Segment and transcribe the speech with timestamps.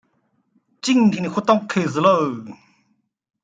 [0.81, 2.43] 今天活动开始啰！